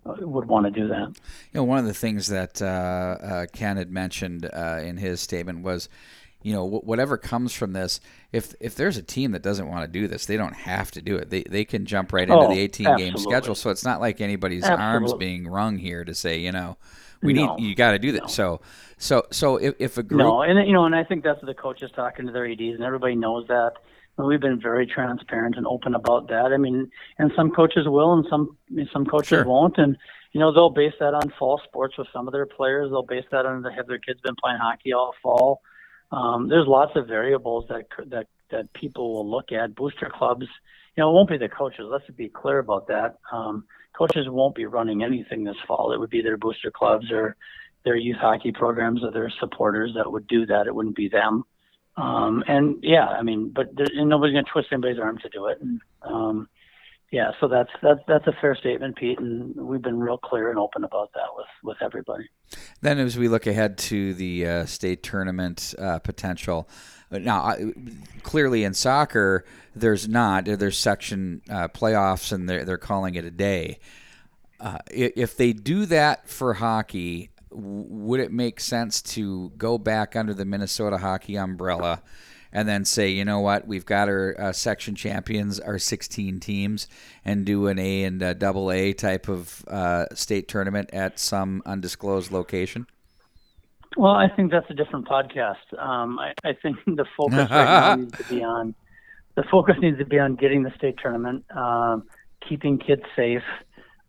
would 0.05 0.47
want 0.47 0.65
to 0.65 0.71
do 0.71 0.87
that. 0.87 1.07
You 1.51 1.59
know, 1.59 1.63
one 1.63 1.79
of 1.79 1.85
the 1.85 1.93
things 1.93 2.27
that 2.27 2.61
uh, 2.61 2.65
uh, 2.65 3.45
Ken 3.53 3.77
had 3.77 3.91
mentioned 3.91 4.49
uh, 4.51 4.79
in 4.83 4.97
his 4.97 5.21
statement 5.21 5.63
was, 5.63 5.89
you 6.41 6.53
know, 6.53 6.65
whatever 6.65 7.17
comes 7.17 7.53
from 7.53 7.73
this, 7.73 7.99
if 8.31 8.53
if 8.59 8.75
there's 8.75 8.97
a 8.97 9.03
team 9.03 9.31
that 9.31 9.41
doesn't 9.41 9.67
want 9.67 9.85
to 9.85 9.99
do 9.99 10.07
this, 10.07 10.25
they 10.25 10.37
don't 10.37 10.55
have 10.55 10.91
to 10.91 11.01
do 11.01 11.15
it. 11.15 11.29
They 11.29 11.43
they 11.43 11.65
can 11.65 11.85
jump 11.85 12.13
right 12.13 12.29
into 12.29 12.35
oh, 12.35 12.49
the 12.49 12.59
18 12.59 12.85
absolutely. 12.85 13.05
game 13.05 13.17
schedule. 13.17 13.55
So 13.55 13.69
it's 13.69 13.85
not 13.85 13.99
like 13.99 14.21
anybody's 14.21 14.63
absolutely. 14.63 14.85
arms 14.85 15.13
being 15.13 15.47
wrung 15.47 15.77
here 15.77 16.03
to 16.03 16.13
say, 16.13 16.39
you 16.39 16.51
know, 16.51 16.77
we 17.23 17.33
no, 17.33 17.55
need 17.55 17.67
you 17.67 17.75
got 17.75 17.91
to 17.91 17.99
do 17.99 18.11
that. 18.13 18.23
No. 18.23 18.27
So 18.27 18.61
so 18.97 19.23
so 19.31 19.57
if, 19.57 19.75
if 19.79 19.97
a 19.97 20.03
group 20.03 20.19
no, 20.19 20.41
and 20.41 20.67
you 20.67 20.73
know, 20.73 20.85
and 20.85 20.95
I 20.95 21.03
think 21.03 21.23
that's 21.23 21.41
what 21.41 21.47
the 21.47 21.59
coaches 21.59 21.91
talking 21.95 22.25
to 22.25 22.31
their 22.31 22.49
ads, 22.49 22.59
and 22.59 22.83
everybody 22.83 23.15
knows 23.15 23.47
that. 23.47 23.73
We've 24.15 24.39
been 24.39 24.61
very 24.61 24.85
transparent 24.85 25.55
and 25.57 25.65
open 25.65 25.95
about 25.95 26.27
that. 26.27 26.53
I 26.53 26.57
mean, 26.57 26.91
and 27.17 27.31
some 27.35 27.49
coaches 27.49 27.87
will, 27.87 28.13
and 28.13 28.23
some 28.29 28.55
some 28.93 29.07
coaches 29.07 29.29
sure. 29.29 29.43
won't, 29.43 29.79
and 29.79 29.97
you 30.33 30.39
know 30.39 30.53
they'll 30.53 30.69
base 30.69 30.93
that 30.99 31.15
on 31.15 31.33
fall 31.39 31.59
sports 31.63 31.97
with 31.97 32.07
some 32.13 32.27
of 32.27 32.31
their 32.31 32.45
players. 32.45 32.91
They'll 32.91 33.01
base 33.01 33.25
that 33.31 33.47
on 33.47 33.63
the, 33.63 33.71
have 33.71 33.87
their 33.87 33.97
kids 33.97 34.21
been 34.21 34.35
playing 34.35 34.59
hockey 34.61 34.93
all 34.93 35.15
fall. 35.23 35.61
Um, 36.11 36.47
there's 36.47 36.67
lots 36.67 36.91
of 36.95 37.07
variables 37.07 37.65
that 37.69 37.87
that 38.11 38.27
that 38.51 38.71
people 38.73 39.13
will 39.13 39.29
look 39.29 39.51
at. 39.51 39.73
Booster 39.73 40.11
clubs, 40.15 40.45
you 40.95 41.01
know, 41.01 41.09
it 41.09 41.13
won't 41.13 41.29
be 41.29 41.37
the 41.37 41.49
coaches. 41.49 41.85
Let's 41.89 42.07
be 42.11 42.29
clear 42.29 42.59
about 42.59 42.87
that. 42.87 43.17
Um, 43.31 43.65
coaches 43.97 44.27
won't 44.29 44.55
be 44.55 44.65
running 44.65 45.03
anything 45.03 45.43
this 45.43 45.57
fall. 45.67 45.93
It 45.93 45.99
would 45.99 46.09
be 46.09 46.21
their 46.21 46.37
booster 46.37 46.71
clubs 46.71 47.11
or 47.11 47.35
their 47.85 47.95
youth 47.95 48.17
hockey 48.17 48.51
programs 48.51 49.03
or 49.03 49.11
their 49.11 49.31
supporters 49.39 49.93
that 49.95 50.11
would 50.11 50.27
do 50.27 50.45
that. 50.45 50.67
It 50.67 50.75
wouldn't 50.75 50.95
be 50.95 51.09
them. 51.09 51.43
Um, 51.95 52.43
and 52.47 52.77
yeah, 52.81 53.05
I 53.05 53.21
mean, 53.21 53.51
but 53.53 53.67
nobody's 53.93 54.33
going 54.33 54.45
to 54.45 54.51
twist 54.51 54.69
anybody's 54.71 54.99
arm 54.99 55.19
to 55.19 55.29
do 55.29 55.47
it. 55.47 55.61
Um, 56.01 56.49
yeah, 57.11 57.29
so 57.39 57.47
that's 57.47 57.69
that's 57.83 57.99
that's 58.07 58.25
a 58.25 58.33
fair 58.41 58.55
statement, 58.55 58.95
Pete, 58.97 59.19
and 59.19 59.55
we've 59.55 59.83
been 59.83 59.99
real 59.99 60.17
clear 60.17 60.49
and 60.49 60.57
open 60.57 60.83
about 60.83 61.11
that 61.13 61.27
with 61.35 61.45
with 61.63 61.77
everybody. 61.79 62.23
Then, 62.81 62.97
as 62.97 63.19
we 63.19 63.27
look 63.27 63.45
ahead 63.45 63.77
to 63.77 64.15
the 64.15 64.47
uh, 64.47 64.65
state 64.65 65.03
tournament 65.03 65.75
uh, 65.77 65.99
potential, 65.99 66.67
uh, 67.13 67.19
now 67.19 67.55
clearly 68.23 68.63
in 68.63 68.73
soccer, 68.73 69.45
there's 69.75 70.07
not 70.07 70.45
there's 70.45 70.77
section 70.77 71.41
uh, 71.49 71.67
playoffs, 71.67 72.31
and 72.31 72.49
they're 72.49 72.65
they're 72.65 72.77
calling 72.77 73.15
it 73.15 73.25
a 73.25 73.31
day. 73.31 73.79
Uh, 74.59 74.77
if 74.89 75.35
they 75.35 75.51
do 75.51 75.85
that 75.85 76.27
for 76.29 76.53
hockey, 76.53 77.29
would 77.51 78.19
it 78.19 78.31
make 78.31 78.59
sense 78.59 79.01
to 79.01 79.51
go 79.57 79.77
back 79.77 80.15
under 80.15 80.33
the 80.33 80.45
Minnesota 80.45 80.97
hockey 80.97 81.35
umbrella 81.37 82.01
and 82.53 82.67
then 82.67 82.85
say, 82.85 83.09
you 83.09 83.25
know 83.25 83.39
what, 83.39 83.67
we've 83.67 83.85
got 83.85 84.07
our 84.07 84.39
uh, 84.39 84.53
section 84.53 84.95
champions, 84.95 85.59
our 85.59 85.79
16 85.79 86.39
teams, 86.39 86.87
and 87.25 87.45
do 87.45 87.67
an 87.67 87.79
A 87.79 88.03
and 88.03 88.39
double 88.39 88.71
A 88.71 88.93
type 88.93 89.27
of 89.27 89.65
uh, 89.67 90.05
state 90.13 90.47
tournament 90.47 90.91
at 90.93 91.19
some 91.19 91.63
undisclosed 91.65 92.31
location? 92.31 92.85
Well, 93.97 94.13
I 94.13 94.27
think 94.27 94.51
that's 94.51 94.69
a 94.69 94.73
different 94.73 95.07
podcast. 95.07 95.77
Um, 95.77 96.19
I, 96.19 96.33
I, 96.43 96.53
think 96.61 96.77
the 96.85 97.05
focus 97.15 97.49
right 97.49 97.49
now 97.49 97.95
needs 97.97 98.17
to 98.17 98.23
be 98.23 98.43
on 98.43 98.75
the 99.35 99.43
focus 99.49 99.75
needs 99.79 99.97
to 99.97 100.05
be 100.05 100.19
on 100.19 100.35
getting 100.35 100.63
the 100.63 100.71
state 100.77 100.95
tournament, 101.01 101.43
um, 101.55 102.03
keeping 102.47 102.77
kids 102.77 103.01
safe, 103.15 103.41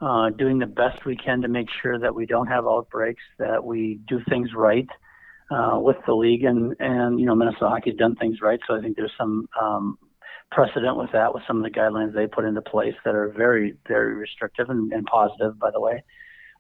uh, 0.00 0.31
doing 0.31 0.58
the 0.58 0.66
best 0.66 1.04
we 1.06 1.16
can 1.16 1.41
to 1.43 1.48
make 1.48 1.69
sure 1.82 1.98
that 1.98 2.14
we 2.14 2.26
don't 2.26 2.46
have 2.46 2.67
outbreaks, 2.67 3.22
that 3.38 3.64
we 3.64 4.00
do 4.06 4.20
things 4.29 4.50
right 4.55 4.88
uh, 5.50 5.79
with 5.79 5.96
the 6.06 6.14
league, 6.14 6.44
and 6.44 6.74
and 6.79 7.19
you 7.19 7.26
know 7.26 7.34
Minnesota 7.34 7.69
Hockey's 7.69 7.96
done 7.96 8.17
things 8.17 8.41
right, 8.43 8.60
so 8.67 8.76
I 8.76 8.81
think 8.81 8.96
there's 8.96 9.12
some 9.19 9.48
um, 9.60 9.98
precedent 10.50 10.96
with 10.96 11.12
that, 11.12 11.32
with 11.32 11.43
some 11.46 11.56
of 11.56 11.62
the 11.62 11.79
guidelines 11.79 12.14
they 12.14 12.26
put 12.26 12.44
into 12.44 12.60
place 12.60 12.94
that 13.05 13.14
are 13.14 13.31
very 13.31 13.76
very 13.88 14.14
restrictive 14.14 14.69
and, 14.69 14.93
and 14.93 15.06
positive, 15.06 15.58
by 15.58 15.70
the 15.70 15.81
way. 15.81 16.03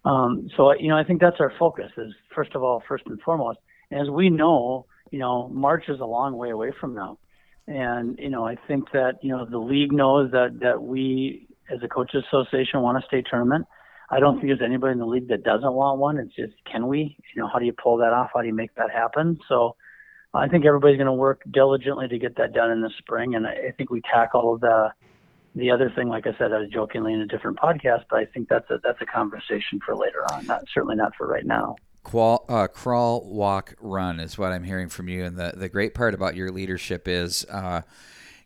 Um, 0.04 0.48
so 0.56 0.72
you 0.74 0.88
know 0.88 0.98
I 0.98 1.04
think 1.04 1.20
that's 1.20 1.40
our 1.40 1.52
focus 1.58 1.90
is 1.96 2.12
first 2.34 2.54
of 2.54 2.62
all, 2.62 2.82
first 2.86 3.04
and 3.06 3.20
foremost. 3.22 3.58
And 3.90 4.00
as 4.00 4.10
we 4.10 4.30
know, 4.30 4.86
you 5.10 5.18
know 5.18 5.48
March 5.48 5.84
is 5.88 6.00
a 6.00 6.04
long 6.04 6.36
way 6.36 6.50
away 6.50 6.72
from 6.78 6.94
now, 6.94 7.18
and 7.66 8.18
you 8.18 8.30
know 8.30 8.46
I 8.46 8.56
think 8.68 8.92
that 8.92 9.18
you 9.22 9.30
know 9.30 9.46
the 9.46 9.58
league 9.58 9.92
knows 9.92 10.30
that 10.32 10.58
that 10.60 10.82
we 10.82 11.48
as 11.70 11.78
a 11.82 11.88
coaches 11.88 12.24
association 12.28 12.82
want 12.82 12.98
a 12.98 13.06
state 13.06 13.26
tournament. 13.30 13.66
I 14.10 14.20
don't 14.20 14.36
think 14.36 14.48
there's 14.48 14.60
anybody 14.62 14.92
in 14.92 14.98
the 14.98 15.06
league 15.06 15.28
that 15.28 15.44
doesn't 15.44 15.72
want 15.72 15.98
one. 15.98 16.18
It's 16.18 16.34
just 16.34 16.52
can 16.70 16.86
we? 16.86 17.16
You 17.34 17.42
know, 17.42 17.48
how 17.50 17.58
do 17.58 17.64
you 17.64 17.72
pull 17.72 17.96
that 17.98 18.12
off? 18.12 18.30
How 18.34 18.42
do 18.42 18.46
you 18.46 18.54
make 18.54 18.74
that 18.74 18.90
happen? 18.90 19.38
So 19.48 19.76
I 20.34 20.48
think 20.48 20.66
everybody's 20.66 20.96
going 20.96 21.06
to 21.06 21.12
work 21.12 21.42
diligently 21.50 22.08
to 22.08 22.18
get 22.18 22.36
that 22.36 22.52
done 22.52 22.70
in 22.70 22.80
the 22.80 22.90
spring, 22.98 23.34
and 23.34 23.46
I, 23.46 23.72
think 23.76 23.90
we 23.90 24.02
tackle 24.02 24.58
the 24.58 24.88
the 25.54 25.70
other 25.70 25.90
thing. 25.90 26.08
Like 26.08 26.26
I 26.26 26.36
said, 26.38 26.52
I 26.52 26.58
was 26.58 26.68
jokingly 26.68 27.12
in 27.12 27.20
a 27.20 27.26
different 27.26 27.58
podcast, 27.58 28.04
but 28.10 28.18
I 28.18 28.24
think 28.26 28.48
that's 28.48 28.68
a 28.70 28.78
that's 28.82 29.00
a 29.00 29.06
conversation 29.06 29.80
for 29.84 29.94
later 29.94 30.24
on. 30.32 30.46
Not 30.46 30.64
certainly 30.72 30.96
not 30.96 31.14
for 31.16 31.26
right 31.26 31.46
now. 31.46 31.76
Qual, 32.02 32.44
uh, 32.48 32.66
crawl, 32.66 33.24
walk, 33.24 33.74
run 33.80 34.20
is 34.20 34.36
what 34.36 34.52
I'm 34.52 34.64
hearing 34.64 34.88
from 34.88 35.08
you, 35.08 35.24
and 35.24 35.36
the 35.36 35.52
the 35.56 35.68
great 35.68 35.94
part 35.94 36.14
about 36.14 36.36
your 36.36 36.50
leadership 36.50 37.08
is. 37.08 37.44
Uh, 37.46 37.82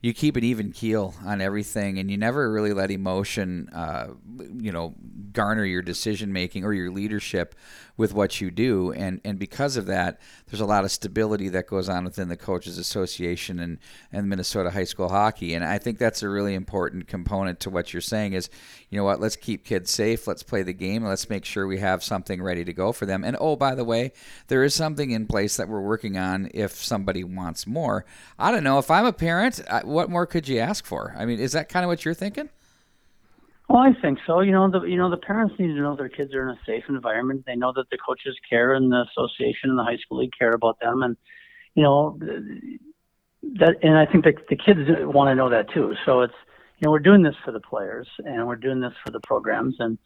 you 0.00 0.14
keep 0.14 0.36
an 0.36 0.44
even 0.44 0.70
keel 0.70 1.14
on 1.24 1.40
everything, 1.40 1.98
and 1.98 2.10
you 2.10 2.16
never 2.16 2.50
really 2.52 2.72
let 2.72 2.90
emotion, 2.90 3.68
uh, 3.74 4.08
you 4.56 4.70
know, 4.70 4.94
garner 5.32 5.64
your 5.64 5.82
decision 5.82 6.32
making 6.32 6.64
or 6.64 6.72
your 6.72 6.90
leadership 6.90 7.54
with 7.96 8.14
what 8.14 8.40
you 8.40 8.50
do. 8.50 8.92
And, 8.92 9.20
and 9.24 9.38
because 9.40 9.76
of 9.76 9.86
that, 9.86 10.20
there's 10.46 10.60
a 10.60 10.66
lot 10.66 10.84
of 10.84 10.92
stability 10.92 11.48
that 11.48 11.66
goes 11.66 11.88
on 11.88 12.04
within 12.04 12.28
the 12.28 12.36
Coaches 12.36 12.78
Association 12.78 13.58
and, 13.58 13.78
and 14.12 14.28
Minnesota 14.28 14.70
High 14.70 14.84
School 14.84 15.08
Hockey. 15.08 15.52
And 15.52 15.64
I 15.64 15.78
think 15.78 15.98
that's 15.98 16.22
a 16.22 16.28
really 16.28 16.54
important 16.54 17.08
component 17.08 17.58
to 17.60 17.70
what 17.70 17.92
you're 17.92 18.00
saying 18.00 18.34
is, 18.34 18.48
you 18.88 18.96
know 18.96 19.04
what, 19.04 19.20
let's 19.20 19.34
keep 19.34 19.64
kids 19.64 19.90
safe, 19.90 20.28
let's 20.28 20.44
play 20.44 20.62
the 20.62 20.72
game, 20.72 21.04
let's 21.04 21.28
make 21.28 21.44
sure 21.44 21.66
we 21.66 21.78
have 21.78 22.04
something 22.04 22.40
ready 22.40 22.64
to 22.64 22.72
go 22.72 22.92
for 22.92 23.04
them. 23.04 23.24
And 23.24 23.36
oh, 23.40 23.56
by 23.56 23.74
the 23.74 23.84
way, 23.84 24.12
there 24.46 24.62
is 24.62 24.74
something 24.74 25.10
in 25.10 25.26
place 25.26 25.56
that 25.56 25.68
we're 25.68 25.80
working 25.80 26.16
on 26.16 26.50
if 26.54 26.76
somebody 26.76 27.24
wants 27.24 27.66
more. 27.66 28.06
I 28.38 28.52
don't 28.52 28.64
know. 28.64 28.78
If 28.78 28.92
I'm 28.92 29.06
a 29.06 29.12
parent, 29.12 29.60
what 29.88 30.10
more 30.10 30.26
could 30.26 30.48
you 30.48 30.58
ask 30.58 30.84
for? 30.84 31.14
I 31.16 31.24
mean, 31.24 31.38
is 31.38 31.52
that 31.52 31.68
kind 31.68 31.84
of 31.84 31.88
what 31.88 32.04
you're 32.04 32.14
thinking? 32.14 32.48
Well, 33.68 33.80
I 33.80 33.92
think 34.00 34.18
so. 34.26 34.40
You 34.40 34.52
know, 34.52 34.70
the 34.70 34.80
you 34.82 34.96
know 34.96 35.10
the 35.10 35.18
parents 35.18 35.54
need 35.58 35.68
to 35.68 35.74
know 35.74 35.94
their 35.94 36.08
kids 36.08 36.32
are 36.34 36.48
in 36.48 36.56
a 36.56 36.60
safe 36.64 36.84
environment. 36.88 37.44
They 37.46 37.54
know 37.56 37.72
that 37.76 37.90
the 37.90 37.98
coaches 37.98 38.34
care 38.48 38.72
and 38.74 38.90
the 38.90 39.04
association 39.10 39.70
and 39.70 39.78
the 39.78 39.84
high 39.84 39.98
school 39.98 40.18
league 40.18 40.32
care 40.38 40.52
about 40.52 40.80
them, 40.80 41.02
and 41.02 41.16
you 41.74 41.82
know 41.82 42.18
that. 42.20 43.74
And 43.82 43.98
I 43.98 44.06
think 44.06 44.24
that 44.24 44.36
the 44.48 44.56
kids 44.56 44.80
want 45.00 45.28
to 45.30 45.34
know 45.34 45.50
that 45.50 45.70
too. 45.74 45.94
So 46.06 46.22
it's 46.22 46.34
you 46.78 46.86
know 46.86 46.92
we're 46.92 46.98
doing 46.98 47.22
this 47.22 47.34
for 47.44 47.52
the 47.52 47.60
players 47.60 48.08
and 48.24 48.46
we're 48.46 48.56
doing 48.56 48.80
this 48.80 48.94
for 49.04 49.12
the 49.12 49.20
programs, 49.20 49.76
and 49.78 49.98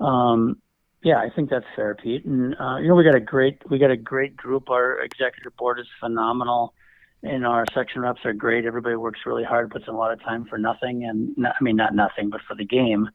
um, 0.00 0.56
yeah, 1.02 1.18
I 1.18 1.28
think 1.28 1.50
that's 1.50 1.66
fair, 1.76 1.94
Pete. 1.94 2.24
And 2.24 2.56
uh, 2.58 2.76
you 2.76 2.88
know 2.88 2.94
we 2.94 3.04
got 3.04 3.14
a 3.14 3.20
great 3.20 3.58
we 3.68 3.78
got 3.78 3.90
a 3.90 3.98
great 3.98 4.34
group. 4.34 4.70
Our 4.70 4.98
executive 5.00 5.54
board 5.58 5.78
is 5.78 5.86
phenomenal 6.00 6.72
and 7.22 7.46
our 7.46 7.64
section 7.74 8.02
reps 8.02 8.24
are 8.24 8.32
great. 8.32 8.64
Everybody 8.64 8.96
works 8.96 9.20
really 9.26 9.44
hard, 9.44 9.70
puts 9.70 9.86
in 9.86 9.94
a 9.94 9.96
lot 9.96 10.12
of 10.12 10.22
time 10.22 10.44
for 10.46 10.58
nothing, 10.58 11.04
and 11.04 11.36
not, 11.36 11.54
I 11.60 11.64
mean 11.64 11.76
not 11.76 11.94
nothing, 11.94 12.30
but 12.30 12.40
for 12.42 12.54
the 12.54 12.64
game. 12.64 13.10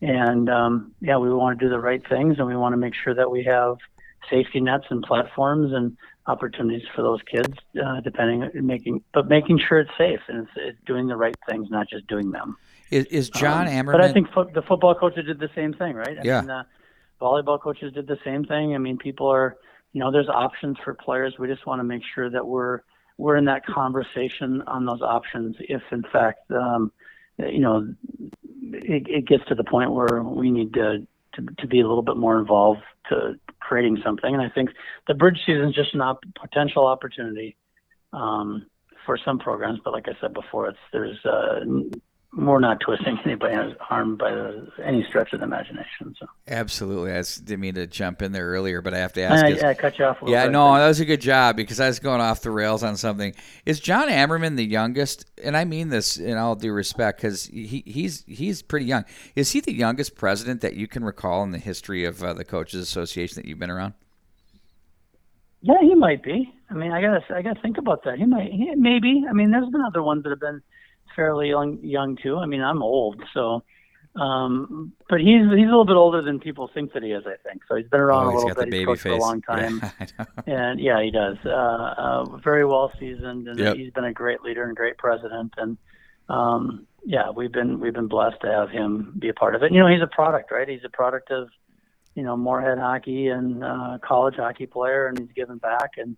And 0.00 0.48
um, 0.48 0.92
yeah, 1.00 1.16
we 1.18 1.32
want 1.32 1.58
to 1.58 1.64
do 1.64 1.70
the 1.70 1.80
right 1.80 2.06
things, 2.08 2.38
and 2.38 2.46
we 2.46 2.56
want 2.56 2.72
to 2.72 2.76
make 2.76 2.94
sure 2.94 3.14
that 3.14 3.30
we 3.30 3.44
have 3.44 3.78
safety 4.30 4.60
nets 4.60 4.84
and 4.90 5.02
platforms 5.02 5.72
and 5.72 5.96
opportunities 6.26 6.86
for 6.94 7.02
those 7.02 7.20
kids, 7.22 7.54
uh, 7.82 8.00
depending 8.00 8.50
making, 8.66 9.02
but 9.12 9.28
making 9.28 9.58
sure 9.58 9.80
it's 9.80 9.90
safe 9.96 10.20
and 10.28 10.46
it's, 10.46 10.50
it's, 10.56 10.78
doing 10.86 11.06
the 11.06 11.16
right 11.16 11.34
things, 11.48 11.68
not 11.70 11.88
just 11.88 12.06
doing 12.06 12.30
them. 12.30 12.56
Is, 12.90 13.06
is 13.06 13.30
John 13.30 13.66
um, 13.66 13.72
Ammerman? 13.72 13.92
But 13.92 14.00
I 14.02 14.12
think 14.12 14.30
fo- 14.32 14.50
the 14.52 14.62
football 14.62 14.94
coaches 14.94 15.24
did 15.26 15.38
the 15.38 15.50
same 15.54 15.72
thing, 15.72 15.94
right? 15.94 16.18
I 16.18 16.22
yeah. 16.22 16.40
Mean, 16.42 16.50
uh, 16.50 16.64
volleyball 17.20 17.60
coaches 17.60 17.92
did 17.94 18.06
the 18.06 18.18
same 18.24 18.44
thing. 18.44 18.74
I 18.74 18.78
mean, 18.78 18.98
people 18.98 19.28
are, 19.28 19.56
you 19.92 20.00
know, 20.00 20.12
there's 20.12 20.28
options 20.28 20.76
for 20.84 20.94
players. 20.94 21.34
We 21.38 21.48
just 21.48 21.66
want 21.66 21.80
to 21.80 21.84
make 21.84 22.02
sure 22.14 22.30
that 22.30 22.46
we're 22.46 22.80
we're 23.18 23.36
in 23.36 23.44
that 23.44 23.66
conversation 23.66 24.62
on 24.66 24.86
those 24.86 25.02
options 25.02 25.56
if 25.60 25.82
in 25.90 26.02
fact 26.12 26.50
um, 26.50 26.90
you 27.38 27.60
know 27.60 27.86
it, 28.72 29.06
it, 29.08 29.26
gets 29.26 29.44
to 29.46 29.54
the 29.54 29.64
point 29.64 29.92
where 29.92 30.22
we 30.22 30.50
need 30.50 30.74
to, 30.74 31.06
to, 31.34 31.46
to 31.58 31.66
be 31.66 31.80
a 31.80 31.86
little 31.86 32.02
bit 32.02 32.16
more 32.16 32.38
involved 32.38 32.82
to 33.08 33.34
creating 33.60 33.98
something. 34.04 34.32
And 34.32 34.42
I 34.42 34.48
think 34.48 34.70
the 35.06 35.14
bridge 35.14 35.38
season 35.46 35.68
is 35.68 35.74
just 35.74 35.94
an 35.94 36.00
op- 36.00 36.24
potential 36.40 36.86
opportunity 36.86 37.56
um, 38.12 38.66
for 39.06 39.18
some 39.22 39.38
programs. 39.38 39.80
But 39.84 39.92
like 39.92 40.06
I 40.08 40.12
said 40.20 40.34
before 40.34 40.68
it's 40.68 40.78
there's 40.92 41.18
uh, 41.24 41.60
we're 42.36 42.60
not 42.60 42.78
twisting 42.80 43.18
anybody's 43.24 43.74
arm 43.88 44.16
by 44.16 44.30
the, 44.30 44.70
any 44.84 45.02
stretch 45.04 45.32
of 45.32 45.40
the 45.40 45.46
imagination. 45.46 46.14
So 46.18 46.26
absolutely, 46.46 47.12
I 47.12 47.22
didn't 47.22 47.60
mean 47.60 47.74
to 47.74 47.86
jump 47.86 48.20
in 48.20 48.32
there 48.32 48.46
earlier, 48.46 48.82
but 48.82 48.92
I 48.92 48.98
have 48.98 49.14
to 49.14 49.22
ask. 49.22 49.44
I, 49.44 49.66
I, 49.66 49.70
I 49.70 49.74
cut 49.74 49.98
you 49.98 50.04
off. 50.04 50.18
yeah, 50.26 50.44
bit, 50.44 50.52
no, 50.52 50.74
that 50.74 50.86
was 50.86 51.00
a 51.00 51.06
good 51.06 51.22
job 51.22 51.56
because 51.56 51.80
I 51.80 51.86
was 51.86 51.98
going 51.98 52.20
off 52.20 52.42
the 52.42 52.50
rails 52.50 52.82
on 52.82 52.96
something. 52.96 53.34
Is 53.64 53.80
John 53.80 54.08
Ammerman 54.08 54.56
the 54.56 54.64
youngest? 54.64 55.24
And 55.42 55.56
I 55.56 55.64
mean 55.64 55.88
this 55.88 56.18
in 56.18 56.36
all 56.36 56.54
due 56.54 56.72
respect 56.72 57.22
because 57.22 57.46
he, 57.46 57.82
he's 57.86 58.24
he's 58.26 58.60
pretty 58.60 58.86
young. 58.86 59.06
Is 59.34 59.52
he 59.52 59.60
the 59.60 59.72
youngest 59.72 60.14
president 60.14 60.60
that 60.60 60.74
you 60.74 60.86
can 60.86 61.04
recall 61.04 61.42
in 61.44 61.50
the 61.50 61.58
history 61.58 62.04
of 62.04 62.22
uh, 62.22 62.34
the 62.34 62.44
coaches 62.44 62.80
association 62.82 63.36
that 63.36 63.46
you've 63.46 63.58
been 63.58 63.70
around? 63.70 63.94
Yeah, 65.62 65.80
he 65.80 65.94
might 65.94 66.22
be. 66.22 66.52
I 66.70 66.74
mean, 66.74 66.92
I 66.92 67.00
gotta 67.00 67.24
I 67.34 67.40
gotta 67.40 67.60
think 67.62 67.78
about 67.78 68.04
that. 68.04 68.18
He 68.18 68.26
might, 68.26 68.52
he, 68.52 68.74
maybe. 68.76 69.24
I 69.28 69.32
mean, 69.32 69.50
there's 69.50 69.70
been 69.70 69.80
other 69.80 70.02
ones 70.02 70.24
that 70.24 70.30
have 70.30 70.40
been 70.40 70.62
fairly 71.14 71.48
young, 71.48 71.78
young 71.82 72.16
too. 72.16 72.36
I 72.38 72.46
mean, 72.46 72.62
I'm 72.62 72.82
old, 72.82 73.22
so 73.34 73.62
um, 74.18 74.92
but 75.08 75.20
he's 75.20 75.42
he's 75.42 75.66
a 75.66 75.70
little 75.70 75.84
bit 75.84 75.96
older 75.96 76.22
than 76.22 76.40
people 76.40 76.68
think 76.72 76.92
that 76.92 77.02
he 77.02 77.12
is. 77.12 77.24
I 77.26 77.36
think 77.48 77.62
so. 77.68 77.76
He's 77.76 77.86
been 77.86 78.00
around 78.00 78.26
oh, 78.26 78.30
a 78.30 78.34
little 78.34 78.54
bit. 78.54 78.72
He's 78.72 78.84
coached 78.84 79.02
for 79.02 79.10
a 79.10 79.16
long 79.16 79.42
time, 79.42 79.80
yeah, 79.80 80.24
and 80.46 80.80
yeah, 80.80 81.02
he 81.02 81.10
does. 81.10 81.36
Uh, 81.44 81.50
uh, 81.50 82.36
very 82.38 82.64
well 82.64 82.90
seasoned, 82.98 83.46
and 83.46 83.58
yep. 83.58 83.76
he's 83.76 83.92
been 83.92 84.04
a 84.04 84.12
great 84.12 84.42
leader 84.42 84.64
and 84.64 84.76
great 84.76 84.98
president. 84.98 85.54
And 85.56 85.78
um, 86.28 86.86
yeah, 87.04 87.30
we've 87.30 87.52
been 87.52 87.78
we've 87.78 87.94
been 87.94 88.08
blessed 88.08 88.40
to 88.40 88.48
have 88.48 88.70
him 88.70 89.14
be 89.18 89.28
a 89.28 89.34
part 89.34 89.54
of 89.54 89.62
it. 89.62 89.72
You 89.72 89.78
know, 89.78 89.88
he's 89.88 90.02
a 90.02 90.08
product, 90.08 90.50
right? 90.50 90.68
He's 90.68 90.84
a 90.84 90.90
product 90.90 91.30
of 91.30 91.50
you 92.14 92.24
know 92.24 92.36
Moorhead 92.36 92.78
hockey 92.78 93.28
and 93.28 93.62
uh, 93.62 93.98
college 94.02 94.36
hockey 94.36 94.66
player, 94.66 95.06
and 95.06 95.18
he's 95.18 95.32
given 95.32 95.58
back 95.58 95.92
and 95.96 96.16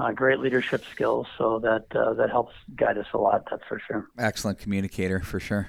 uh, 0.00 0.12
great 0.12 0.40
leadership 0.40 0.82
skills, 0.92 1.26
so 1.36 1.58
that 1.60 1.84
uh, 1.94 2.14
that 2.14 2.30
helps 2.30 2.54
guide 2.76 2.98
us 2.98 3.06
a 3.12 3.18
lot. 3.18 3.46
That's 3.50 3.62
for 3.68 3.80
sure. 3.86 4.08
Excellent 4.18 4.58
communicator, 4.58 5.20
for 5.20 5.40
sure. 5.40 5.68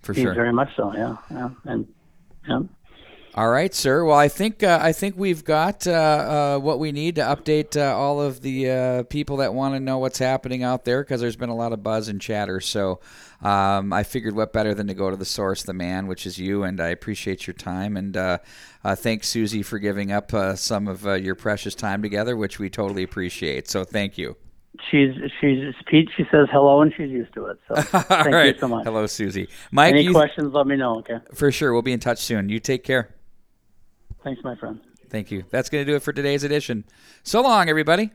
For 0.00 0.12
He's 0.12 0.22
sure. 0.22 0.34
Very 0.34 0.52
much 0.52 0.74
so. 0.76 0.94
Yeah. 0.94 1.16
Yeah. 1.30 1.50
And 1.64 1.86
yeah. 2.48 2.60
All 3.34 3.50
right, 3.50 3.72
sir. 3.72 4.04
Well, 4.04 4.16
I 4.16 4.26
think 4.26 4.62
uh, 4.62 4.80
I 4.82 4.92
think 4.92 5.14
we've 5.16 5.44
got 5.44 5.86
uh, 5.86 5.92
uh, 5.92 6.58
what 6.58 6.80
we 6.80 6.90
need 6.90 7.16
to 7.16 7.20
update 7.20 7.76
uh, 7.76 7.96
all 7.96 8.20
of 8.20 8.40
the 8.40 8.70
uh, 8.70 9.02
people 9.04 9.36
that 9.36 9.54
want 9.54 9.74
to 9.74 9.80
know 9.80 9.98
what's 9.98 10.18
happening 10.18 10.64
out 10.64 10.84
there 10.84 11.04
because 11.04 11.20
there's 11.20 11.36
been 11.36 11.50
a 11.50 11.54
lot 11.54 11.72
of 11.72 11.82
buzz 11.82 12.08
and 12.08 12.20
chatter. 12.20 12.58
So 12.58 12.98
um, 13.42 13.92
I 13.92 14.02
figured 14.02 14.34
what 14.34 14.52
better 14.52 14.74
than 14.74 14.86
to 14.88 14.94
go 14.94 15.10
to 15.10 15.16
the 15.16 15.24
source, 15.24 15.62
the 15.62 15.72
man, 15.72 16.06
which 16.06 16.26
is 16.26 16.38
you. 16.38 16.64
And 16.64 16.80
I 16.80 16.88
appreciate 16.88 17.46
your 17.46 17.54
time 17.54 17.96
and 17.96 18.16
uh, 18.16 18.38
thanks 18.84 19.28
Susie 19.28 19.62
for 19.62 19.78
giving 19.78 20.10
up 20.10 20.32
some 20.56 20.88
of 20.88 21.04
your 21.22 21.34
precious 21.34 21.74
time 21.74 22.02
together, 22.02 22.36
which 22.36 22.58
we 22.58 22.68
totally 22.70 23.02
appreciate. 23.02 23.68
So 23.68 23.84
thank 23.84 24.18
you 24.18 24.36
she's 24.90 25.14
she's 25.40 25.74
Pete. 25.86 26.08
She 26.16 26.24
says 26.30 26.48
hello, 26.50 26.82
and 26.82 26.92
she's 26.96 27.10
used 27.10 27.32
to 27.34 27.46
it. 27.46 27.58
So 27.68 27.74
thank 27.82 28.26
right. 28.26 28.54
you 28.54 28.60
so 28.60 28.68
much. 28.68 28.84
Hello, 28.84 29.06
Susie. 29.06 29.48
Mike, 29.70 29.94
any 29.94 30.12
questions? 30.12 30.52
Let 30.52 30.66
me 30.66 30.76
know. 30.76 30.98
Okay. 30.98 31.18
For 31.34 31.50
sure, 31.50 31.72
we'll 31.72 31.82
be 31.82 31.92
in 31.92 32.00
touch 32.00 32.18
soon. 32.18 32.48
You 32.48 32.60
take 32.60 32.84
care. 32.84 33.14
Thanks, 34.24 34.42
my 34.42 34.56
friend. 34.56 34.80
Thank 35.08 35.30
you. 35.30 35.44
That's 35.50 35.70
going 35.70 35.84
to 35.84 35.90
do 35.90 35.96
it 35.96 36.02
for 36.02 36.12
today's 36.12 36.44
edition. 36.44 36.84
So 37.22 37.40
long, 37.40 37.68
everybody. 37.68 38.10